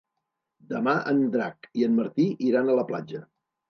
[0.71, 3.27] Demà en Drac i en Martí iran a la platja.